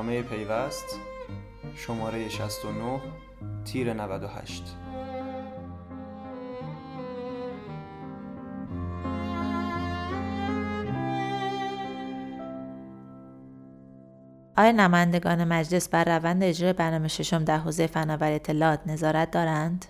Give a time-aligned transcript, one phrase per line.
[0.00, 1.00] برنامه پیوست
[1.74, 3.00] شماره 69
[3.64, 4.76] تیر 98
[14.56, 19.84] آیا نمایندگان مجلس بر روند اجرای برنامه ششم در حوزه فناوری اطلاعات نظارت دارند؟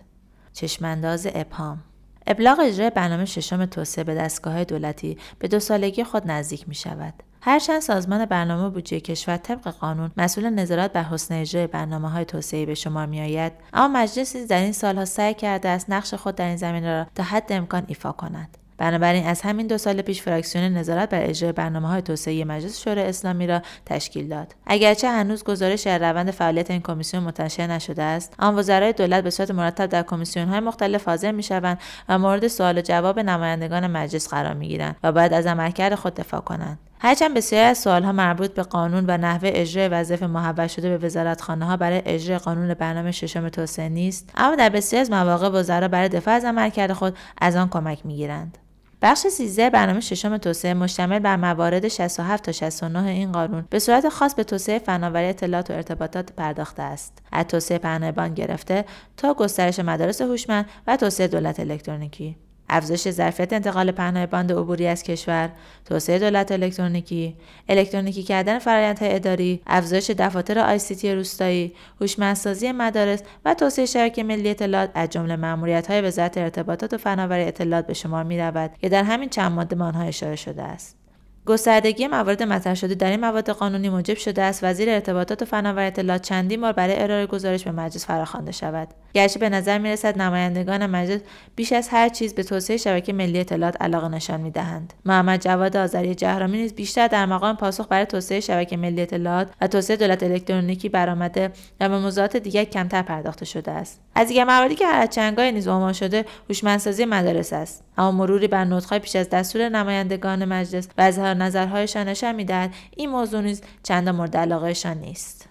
[0.53, 1.83] چشمانداز ابهام
[2.27, 7.30] ابلاغ اجرای برنامه ششم توسعه به دستگاه دولتی به دو سالگی خود نزدیک می شود.
[7.43, 12.67] هرچند سازمان برنامه بودجه کشور طبق قانون مسئول نظارت بر حسن اجرای برنامه های توسعه
[12.67, 16.47] به شمار می آید اما مجلس در این سالها سعی کرده است نقش خود در
[16.47, 18.57] این زمینه را تا حد امکان ایفا کند.
[18.79, 23.05] بنابراین از همین دو سال پیش فراکسیون نظارت بر اجرای برنامه های توسعه مجلس شورای
[23.05, 24.55] اسلامی را تشکیل داد.
[24.67, 29.31] اگرچه هنوز گزارش در روند فعالیت این کمیسیون منتشر نشده است آن وزرای دولت به
[29.31, 33.87] صورت مرتب در کمیسیون های مختلف حاضر می شوند و مورد سوال و جواب نمایندگان
[33.87, 36.79] مجلس قرار می گیرند و باید از عملکرد خود دفاع کنند.
[37.03, 41.65] هرچند بسیاری از سوالها مربوط به قانون و نحوه اجرای وظایف محول شده به وزارتخانه
[41.65, 46.09] ها برای اجرای قانون برنامه ششم توسعه نیست اما در بسیاری از مواقع وزرا برای
[46.09, 48.59] دفاع از عملکرد خود از آن کمک می‌گیرند.
[49.03, 54.09] بخش 13 برنامه ششم توسعه مشتمل بر موارد 67 تا 69 این قانون به صورت
[54.09, 57.19] خاص به توسعه فناوری اطلاعات و ارتباطات پرداخته است.
[57.33, 58.85] از توسعه پهنای گرفته
[59.17, 62.37] تا گسترش مدارس هوشمند و توسعه دولت الکترونیکی.
[62.71, 65.51] افزایش ظرفیت انتقال پهنای باند عبوری از کشور،
[65.85, 67.37] توسعه دولت الکترونیکی،
[67.69, 74.91] الکترونیکی کردن فرآیندهای اداری، افزایش دفاتر آیسیتی روستایی، هوشمندسازی مدارس و توسعه شبکه ملی اطلاعات
[74.95, 79.53] از جمله مأموریت‌های وزارت ارتباطات و فناوری اطلاعات به شمار می‌رود که در همین چند
[79.53, 81.00] ماده به آنها اشاره شده است.
[81.47, 85.87] گستردگی موارد مطرح شده در این مواد قانونی موجب شده است وزیر ارتباطات و فناوری
[85.87, 88.89] اطلاعات چندین بار برای ارائه گزارش به مجلس فراخوانده شود.
[89.15, 91.21] گرچه به نظر می رسد نمایندگان مجلس
[91.57, 95.77] بیش از هر چیز به توسعه شبکه ملی اطلاعات علاقه نشان می دهند محمد جواد
[95.77, 100.23] آذری جهرامی نیز بیشتر در مقام پاسخ برای توسعه شبکه ملی اطلاعات و توسعه دولت
[100.23, 104.01] الکترونیکی برآمده و به موضوعات دیگر کمتر پرداخته شده است.
[104.15, 107.85] از دیگر مواردی که از چنگای نیز عنوان شده هوشمندسازی مدارس است.
[108.01, 113.11] اما مروری بر نطقهای پیش از دستور نمایندگان مجلس و اظهار نظرهایشان نشان می‌دهد این
[113.11, 115.49] موضوع نیز چند مورد علاقهشان نیست.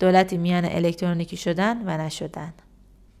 [0.00, 2.52] دولتی میان الکترونیکی شدن و نشدن.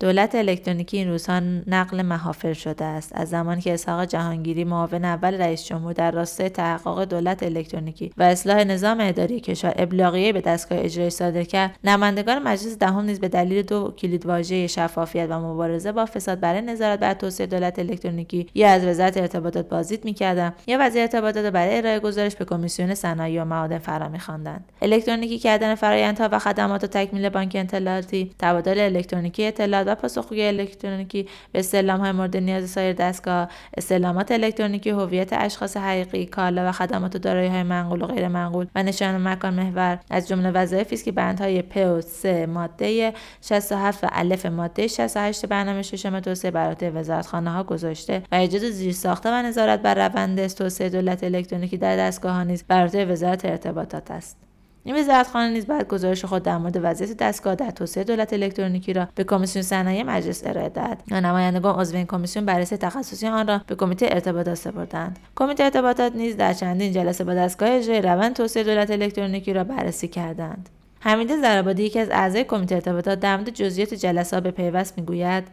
[0.00, 3.12] دولت الکترونیکی این روزها نقل محافل شده است.
[3.14, 8.22] از زمانی که اسحاق جهانگیری معاون اول رئیس جمهور در راستای تحقق دولت الکترونیکی و
[8.22, 13.28] اصلاح نظام اداری کشور ابلاغیه به دستگاه اجرایی صادر کرد نمایندگان مجلس دهم نیز به
[13.28, 18.68] دلیل دو کلیدواژه شفافیت و مبارزه با فساد برای نظارت بر توسعه دولت الکترونیکی یا
[18.68, 23.44] از وزارت ارتباطات بازدید می‌کردند یا وزیر ارتباطات برای ارائه گزارش به کمیسیون صنایع و
[23.44, 24.64] معادن فرا میخواندند.
[24.82, 31.28] الکترونیکی کردن فرآیندها و خدمات و تکمیل بانک اطلاعاتی تبادل الکترونیکی اطلاعات و پاسخگویی الکترونیکی
[31.52, 37.28] به های مورد نیاز سایر دستگاه استعلامات الکترونیکی هویت اشخاص حقیقی کالا و خدمات و
[37.28, 39.98] های منقول و غیر منقول و نشان مکان محور.
[40.10, 45.46] از جمله وظایفی است که بندهای پ و 3 ماده 67 و الف ماده 68
[45.46, 50.88] برنامه ششم توسعه برای وزارتخانه ها گذاشته و ایجاد زیرساخته و نظارت بر روند توسعه
[50.88, 54.45] دولت الکترونیکی در دستگاه ها نیز بر وزارت ارتباطات است.
[54.86, 59.08] این وزارتخانه نیز باید گزارش خود در مورد وضعیت دستگاه در توسعه دولت الکترونیکی را
[59.14, 63.60] به کمیسیون صنایع مجلس ارائه دهد و نمایندگان عضو این کمیسیون بررسی تخصصی آن را
[63.66, 65.18] به کمیته ارتباطات سپردند.
[65.36, 70.08] کمیته ارتباطات نیز در چندین جلسه با دستگاه اجرای روند توسعه دولت الکترونیکی را بررسی
[70.08, 70.68] کردند.
[71.00, 75.44] حمیده زرابادی یکی از اعضای کمیته ارتباطات در مورد جزئیات جلسات به پیوست می‌گوید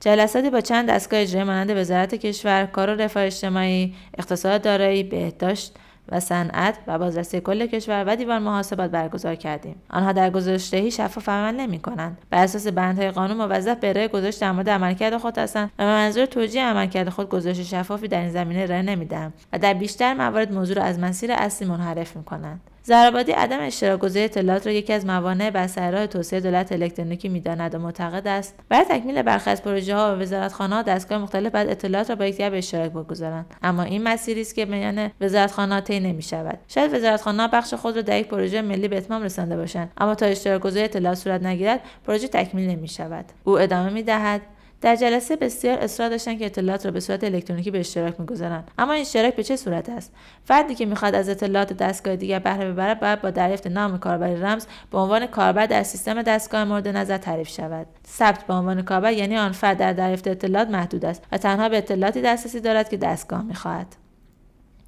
[0.00, 5.74] جلساتی با چند دستگاه اجرایی مانند وزارت کشور کار و رفاه اجتماعی اقتصاد دارایی بهداشت
[6.08, 9.76] و صنعت و بازرسی کل کشور و دیوان محاسبات برگزار کردیم.
[9.90, 14.34] آنها در گزارشدهی شفاف عمل نمی کنند بر اساس بندهای قانون موظف به ارائه گزارش
[14.34, 18.30] در مورد عملکرد خود هستند و به منظور توجیه عملکرد خود گزارش شفافی در این
[18.30, 22.60] زمینه ارائه نمی‌دهند و در بیشتر موارد موضوع را از مسیر اصلی منحرف می کنند
[22.84, 27.78] زرابادی عدم اشتراک گذاری اطلاعات را یکی از موانع بر توسعه دولت الکترونیکی می‌داند و
[27.78, 32.16] معتقد است برای تکمیل برخی از پروژه ها و وزارتخانه دستگاه مختلف بعد اطلاعات را
[32.16, 33.46] با یکدیگر به اشتراک بگذارند.
[33.62, 38.02] اما این مسیری است که میان وزارتخانه طی نمی شود شاید وزارتخانه بخش خود را
[38.02, 41.80] در یک پروژه ملی به اتمام رسانده باشند اما تا اشتراک گذاری اطلاعات صورت نگیرد
[42.06, 44.40] پروژه تکمیل نمی شود او ادامه می دهد
[44.82, 48.92] در جلسه بسیار اصرار داشتند که اطلاعات را به صورت الکترونیکی به اشتراک می‌گذارند اما
[48.92, 50.12] این اشتراک به چه صورت است؟
[50.44, 54.66] فردی که می‌خواد از اطلاعات دستگاه دیگر بهره ببرد باید با دریافت نام کاربری رمز
[54.90, 57.86] به عنوان کاربر در سیستم دستگاه مورد نظر تعریف شود.
[58.08, 61.78] ثبت به عنوان کاربر یعنی آن فرد در دریافت اطلاعات محدود است و تنها به
[61.78, 64.01] اطلاعاتی دسترسی دارد که دستگاه می‌خواهد.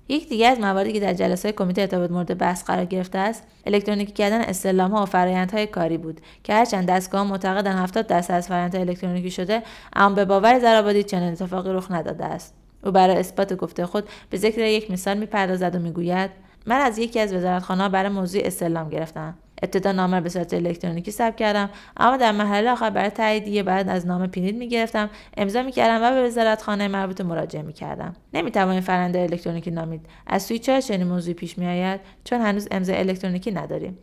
[0.09, 4.13] یک دیگر از مواردی که در جلسه کمیته ارتباط مورد بحث قرار گرفته است الکترونیکی
[4.13, 9.31] کردن استعلامها و فرآیندهای کاری بود که هرچند دستگاه معتقدند 70 درصد از فرآیندهای الکترونیکی
[9.31, 9.63] شده
[9.93, 12.55] اما به باور زرابادی چنین اتفاقی رخ نداده است.
[12.85, 16.31] او برای اثبات گفته خود به ذکر یک مثال می‌پردازد و می‌گوید
[16.67, 21.37] من از یکی از وزارتخانهها برای موضوع استعلام گرفتم ابتدا نامه به صورت الکترونیکی ثبت
[21.37, 21.71] کردم.
[21.97, 25.11] اما در مرحله آخر برای تاییدیه بعد از نامه پینید می‌گرفتم.
[25.37, 28.17] امضا می‌کردم و به وزارتخانه مربوط مراجعه می‌کردم.
[28.35, 30.07] نمی‌توانید فرنده الکترونیکی نامید.
[30.27, 33.99] از سوی چرا چنین موضوعی پیش میآید؟ چون هنوز امضا الکترونیکی نداریم.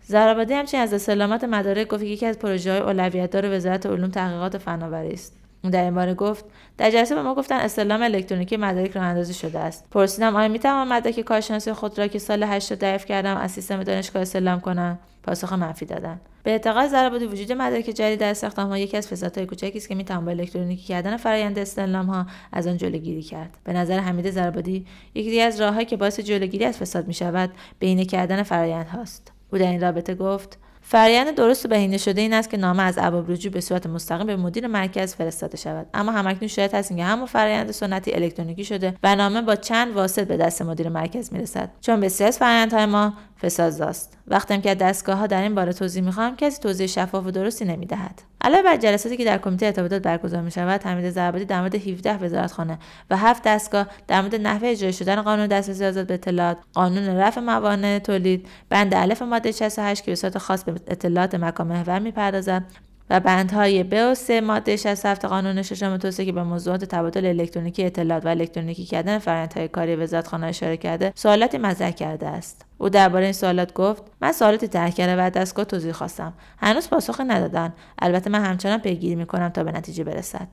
[0.00, 4.58] زرابادی همچنین از سلامت مدارک گفت یکی از پروژه های اولویت دار وزارت علوم تحقیقات
[4.58, 5.36] فناوری است.
[5.72, 6.44] در این باره گفت
[6.78, 9.86] در جلسه به ما گفتن استعلام الکترونیکی مدارک راه اندازی شده است.
[9.90, 14.22] پرسیدم آیا می‌توانم مدرک کارشناسی خود را که سال 80 دریافت کردم از سیستم دانشگاه
[14.22, 16.20] استعلام کنم؟ پاسخ منفی دادن.
[16.42, 20.24] به اعتقاد زرابادی وجود مدرک جدید در ها یکی از فسادهای کوچکی است که می‌توان
[20.24, 23.58] با الکترونیکی کردن فرایند استعلام ها از آن جلوگیری کرد.
[23.64, 28.42] به نظر حمید زرابادی یکی از راههایی که باعث جلوگیری از فساد می‌شود بهینه کردن
[28.42, 30.58] فرایند هاست او در این رابطه گفت
[30.90, 34.26] فرایند درست و بهینه شده این است که نامه از ابواب رجوع به صورت مستقیم
[34.26, 35.86] به مدیر مرکز فرستاده شود.
[35.94, 40.28] اما همکنون شاید هست که همون فرایند سنتی الکترونیکی شده و نامه با چند واسط
[40.28, 41.70] به دست مدیر مرکز می‌رسد.
[41.80, 46.36] چون بسیار از فرایندهای ما فسادزاست وقتی که دستگاه ها در این باره توضیح می‌خواهم
[46.36, 48.22] کسی توضیح شفاف و درستی نمی‌دهد.
[48.40, 52.16] علاوه بر جلساتی که در کمیته ارتباطات برگزار می شود حمید زربادی در مورد 17
[52.16, 52.78] وزارتخانه
[53.10, 57.40] و 7 دستگاه در مورد نحوه اجرا شدن قانون دسترسی آزاد به اطلاعات قانون رفع
[57.40, 62.64] موانع تولید بند الف ماده 68 که به صورت خاص به اطلاعات مکان محور می‌پردازد
[63.10, 67.84] و بندهای ب و سه ماده 67 قانون ششم توسعه که به موضوعات تبادل الکترونیکی
[67.84, 72.64] اطلاعات و الکترونیکی کردن فرآیندهای کاری وزارتخانه اشاره کرده سوالاتی مطرح کرده است.
[72.78, 76.32] او درباره این سوالات گفت من سوالاتی طرح کرده و دستگاه توضیح خواستم.
[76.58, 77.72] هنوز پاسخ ندادن.
[77.98, 80.48] البته من همچنان پیگیری می‌کنم تا به نتیجه برسد.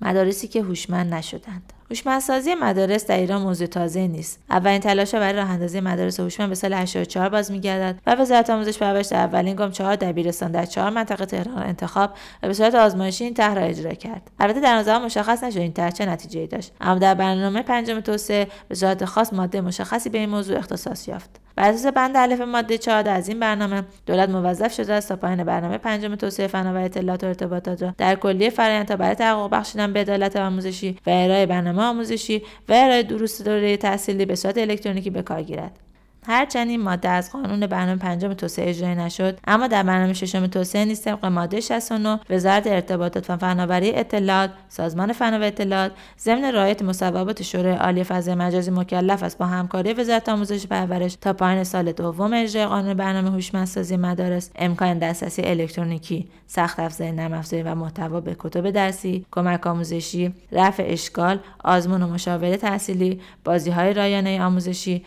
[0.00, 1.72] مدارسی که هوشمند نشدند.
[1.90, 4.40] هوشمندسازی مدارس در ایران موضوع تازه نیست.
[4.50, 8.78] اولین تلاش برای راه اندازی مدارس هوشمند به سال 84 باز میگردد و وزارت آموزش
[8.78, 12.10] پرورش در اولین گام چهار دبیرستان در چهار منطقه تهران انتخاب
[12.42, 14.30] و به صورت آزمایشی این طرح را اجرا کرد.
[14.40, 18.48] البته در آن مشخص نشد این طرح چه نتیجهای داشت اما در برنامه پنجم توسعه
[18.68, 21.40] به صورت خاص ماده مشخصی به این موضوع اختصاص یافت.
[21.58, 25.44] بر اساس بند الف ماده 4 از این برنامه دولت موظف شده است تا پایان
[25.44, 30.00] برنامه پنجم توسعه فناوری اطلاعات و ارتباطات را در کلیه فرآیندها برای تحقق بخشیدن به
[30.00, 35.22] عدالت آموزشی و ارائه برنامه آموزشی و ارائه دروس دوره تحصیلی به صورت الکترونیکی به
[35.22, 35.87] کار گیرد.
[36.28, 40.84] هرچند این ماده از قانون برنامه پنجم توسعه اجرایی نشد اما در برنامه ششم توسعه
[40.84, 47.42] نیز طبق ماده 69 وزارت ارتباطات و فناوری اطلاعات سازمان فناوری اطلاعات ضمن رعایت مصوبات
[47.42, 51.92] شورای عالی فضای مجازی مکلف است با همکاری وزارت آموزش و پرورش تا پایان سال
[51.92, 58.20] دوم اجرای قانون برنامه هوشمندسازی مدارس امکان دسترسی الکترونیکی سخت افزاری نرم افزاری و محتوا
[58.20, 65.04] به کتب درسی کمک آموزشی رفع اشکال آزمون و مشاوره تحصیلی بازیهای رایانه آموزشی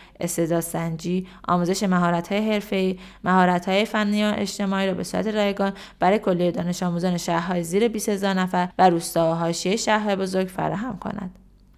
[1.48, 7.18] آموزش مهارت‌های حرفه‌ای، مهارت‌های فنی و اجتماعی را به صورت رایگان برای کلیه دانش آموزان
[7.18, 11.32] شهرهای زیر 20000 نفر و روستا و حاشیه شهرهای بزرگ فراهم کند.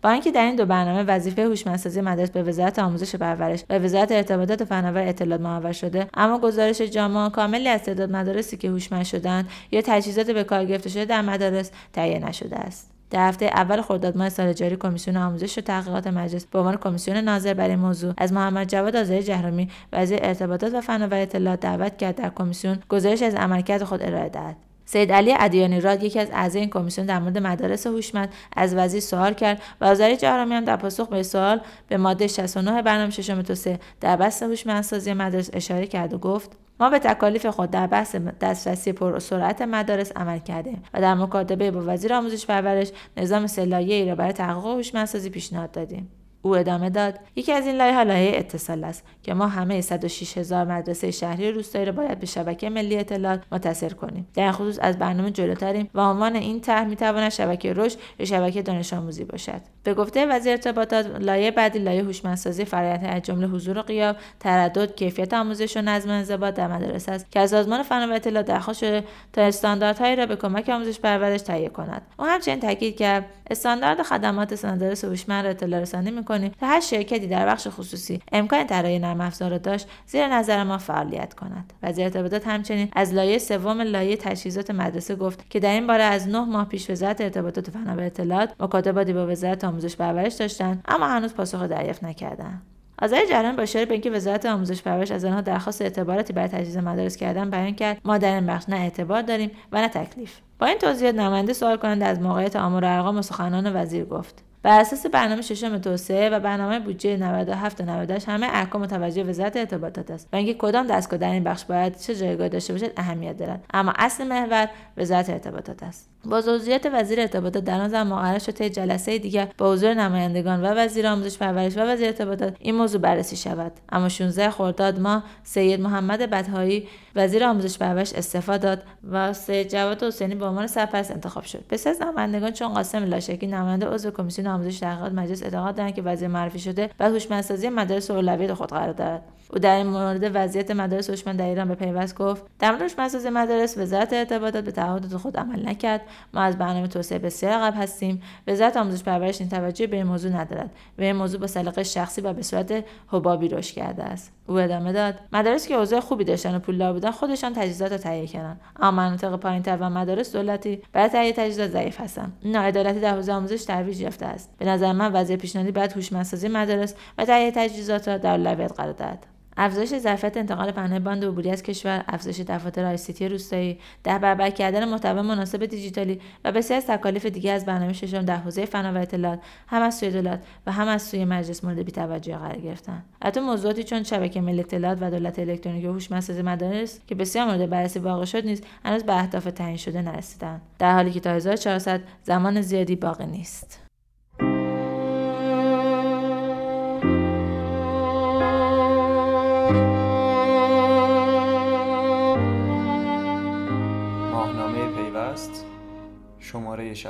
[0.04, 3.80] با اینکه در این دو برنامه وظیفه هوشمندسازی مدارس به وزارت آموزش و پرورش و
[3.80, 8.70] وزارت ارتباطات و فناوری اطلاعات معول شده اما گزارش جامع کاملی از تعداد مدارسی که
[8.70, 13.46] هوشمند شدند یا تجهیزات به کار گرفته شده در مدارس تهیه نشده است در هفته
[13.46, 17.70] اول خرداد ماه سال جاری کمیسیون آموزش و تحقیقات مجلس به عنوان کمیسیون ناظر بر
[17.70, 18.14] این موضوع.
[18.18, 23.22] از محمد جواد آذری جهرومی وزیر ارتباطات و فناوری اطلاعات دعوت کرد در کمیسیون گزارش
[23.22, 24.56] از عملکرد خود ارائه دهد.
[24.86, 29.00] سید علی ادیانی راد یکی از اعضای این کمیسیون در مورد مدارس هوشمند از وزیر
[29.00, 33.42] سوال کرد و آذری جهرومی هم در پاسخ به سوال به ماده 69 برنامه ششم
[33.42, 36.52] توسعه در بحث هوشمندسازی مدارس اشاره کرد و گفت
[36.84, 41.72] ما به تکالیف خود در بحث دسترسی پر سرعت مدارس عمل کردیم و در مکاتبه
[41.72, 46.23] با وزیر آموزش پرورش نظام سلایه ای را برای تحقق هوشمندسازی پیشنهاد دادیم.
[46.46, 47.20] او ادامه داد.
[47.36, 51.52] یکی از این لایه ها لایه اتصال است که ما همه 106 هزار مدرسه شهری
[51.52, 54.28] روستایی را باید به شبکه ملی اطلاعات متصل کنیم.
[54.34, 58.94] در خصوص از برنامه جلوتریم و عنوان این طرح می‌تواند شبکه رشد یا شبکه دانش
[58.94, 59.62] آموزی باشد.
[59.84, 64.96] به گفته وزیر ارتباطات لایه بعدی لایه هوشمندسازی فرآیندهای از جمله حضور و غیاب تردد
[64.96, 69.04] کیفیت آموزش و نظم انضباط در مدارس است که از سازمان فناوری اطلاعات درخواست شده
[69.34, 72.02] تا استانداردهایی را به کمک آموزش پرورش تهیه کند.
[72.20, 77.28] او همچنین تاکید کرد استاندارد خدمات مدارس هوشمند را اطلاع رسانی می‌کنیم تا هر شرکتی
[77.28, 81.74] در بخش خصوصی امکان طراحی نرم افزار داشت زیر نظر ما فعالیت کند.
[81.84, 86.28] وزیر ارتباطات همچنین از لایه سوم لایه تجهیزات مدرسه گفت که در این باره از
[86.28, 91.08] نه ماه پیش وزارت ارتباطات و فناوری اطلاعات مکاتباتی با وزارت آموزش پرورش داشتند اما
[91.08, 92.62] هنوز پاسخ دریافت نکردند.
[93.02, 96.78] آذر جریان با اشاره به اینکه وزارت آموزش پرورش از آنها درخواست اعتباراتی برای تجهیز
[96.78, 100.40] مدارس کردن بیان کرد ما در این بخش نه اعتبار داریم و نه تکلیف.
[100.60, 104.44] با این توضیحات نماینده سوال کننده از موقعیت آمار ارقام و سخنان وزیر گفت.
[104.64, 109.58] بر اساس برنامه ششم توسعه و برنامه بودجه 97 تا 98 همه احکام متوجه وزارت
[109.58, 113.38] ارتباطات است و اینکه کدام دستگاه در این بخش باید چه جایگاه داشته باشد اهمیت
[113.38, 113.66] دارد.
[113.74, 116.10] اما اصل محور وزارت ارتباطات است.
[116.26, 120.62] با جزئیات وزیر ارتباطات در آن زمان مقرر شد طی جلسه دیگر با حضور نمایندگان
[120.62, 123.72] و وزیر آموزش پرورش و وزیر ارتباطات این موضوع بررسی شود.
[123.90, 130.04] اما 16 خرداد ماه سید محمد بدهایی وزیر آموزش پرورش استعفا داد و سید جواد
[130.04, 131.64] حسینی به عنوان سرپرست انتخاب شد.
[131.70, 136.02] پس از نمایندگان چون قاسم لاشکی نماینده عضو کمیسیون آموزش تحقیقات مجلس اعتقاد دارند که
[136.02, 139.22] وزیر معرفی شده و هوشمندسازی مدارس اولویت خود قرار دارد.
[139.54, 143.30] او در این مورد وضعیت مدارس هوشمند در ایران به پیوست گفت در مورد هوشمندسازی
[143.30, 146.02] مدارس وزارت ارتباطات به تعهدات خود عمل نکرد.
[146.34, 148.22] ما از برنامه توسعه بسیار عقب هستیم.
[148.48, 150.72] وزارت آموزش پرورش این توجه به این موضوع ندارد.
[150.98, 154.32] و این موضوع با سلیقه شخصی و به صورت حبابی رشد کرده است.
[154.48, 158.28] او ادامه داد مدارس که اوضاع خوبی داشتن و پولدار بودن خودشان تجهیزات را تهیه
[158.28, 163.34] کردن اما مناطق پایینتر و مدارس دولتی برای تهیه تجهیزات ضعیف هستند ناعدالتی در حوزه
[163.34, 164.26] آموزش ترویج یافته
[164.58, 168.94] به نظر من وضعیت پیشنهادی باید هوشمندسازی مدارس و تهیه تجهیزات را در اولویت قرار
[168.94, 169.26] دهد.
[169.58, 174.90] افزایش ظرفیت انتقال پهنای باند عبوری از کشور افزایش دفاتر آیسیتی روستایی ده برابر کردن
[174.90, 178.98] محتوا مناسب دیجیتالی و بسیاری از تکالیف دیگه از برنامه ششم در حوزه فنا و
[178.98, 183.04] اطلاعات هم از سوی دولت و هم از سوی مجلس مورد بیتوجهی قرار گرفتن.
[183.22, 187.70] البته موضوعاتی چون شبکه ملی اطلاعات و دولت الکترونیکی و هوشمندسازی مدارس که بسیار مورد
[187.70, 192.02] بررسی واقع شد نیز هنوز به اهداف تعیین شده نرسیدند در حالی که تا 1400
[192.24, 193.83] زمان زیادی باقی نیست.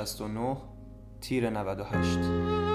[0.04, 0.56] 69
[1.20, 2.73] تیر 98